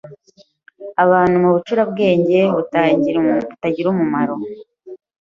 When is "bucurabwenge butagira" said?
1.55-3.87